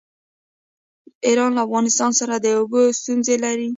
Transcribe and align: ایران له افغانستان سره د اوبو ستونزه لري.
ایران 1.27 1.51
له 1.55 1.61
افغانستان 1.67 2.11
سره 2.19 2.33
د 2.37 2.45
اوبو 2.57 2.79
ستونزه 2.99 3.35
لري. 3.43 3.69